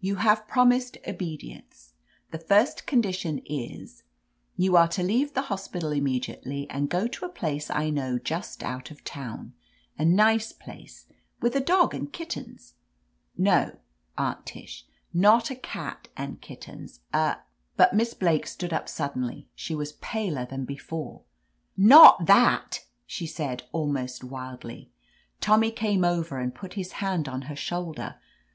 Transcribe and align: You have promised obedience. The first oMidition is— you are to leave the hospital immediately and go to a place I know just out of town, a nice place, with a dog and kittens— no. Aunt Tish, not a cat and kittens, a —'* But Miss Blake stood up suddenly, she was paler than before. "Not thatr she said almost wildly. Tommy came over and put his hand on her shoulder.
You 0.00 0.16
have 0.16 0.48
promised 0.48 0.96
obedience. 1.06 1.92
The 2.30 2.38
first 2.38 2.86
oMidition 2.86 3.42
is— 3.44 4.02
you 4.64 4.76
are 4.78 4.88
to 4.88 5.02
leave 5.02 5.34
the 5.34 5.42
hospital 5.52 5.92
immediately 5.92 6.66
and 6.70 6.88
go 6.88 7.06
to 7.06 7.26
a 7.26 7.28
place 7.28 7.68
I 7.70 7.90
know 7.90 8.18
just 8.18 8.62
out 8.62 8.90
of 8.90 9.04
town, 9.04 9.52
a 9.98 10.06
nice 10.06 10.52
place, 10.52 11.04
with 11.42 11.54
a 11.54 11.60
dog 11.60 11.92
and 11.92 12.10
kittens— 12.10 12.76
no. 13.52 13.78
Aunt 14.16 14.46
Tish, 14.46 14.86
not 15.12 15.50
a 15.50 15.54
cat 15.54 16.08
and 16.16 16.40
kittens, 16.40 17.00
a 17.12 17.36
—'* 17.62 17.76
But 17.76 17.92
Miss 17.92 18.14
Blake 18.14 18.46
stood 18.46 18.72
up 18.72 18.88
suddenly, 18.88 19.48
she 19.54 19.74
was 19.74 19.92
paler 20.00 20.46
than 20.46 20.64
before. 20.64 21.24
"Not 21.76 22.24
thatr 22.26 22.86
she 23.04 23.26
said 23.26 23.64
almost 23.70 24.24
wildly. 24.24 24.92
Tommy 25.42 25.70
came 25.70 26.04
over 26.06 26.38
and 26.38 26.54
put 26.54 26.72
his 26.72 26.92
hand 27.04 27.28
on 27.28 27.42
her 27.52 27.56
shoulder. 27.56 28.14